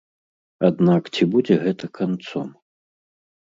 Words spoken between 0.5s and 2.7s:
Аднак ці будзе гэта канцом?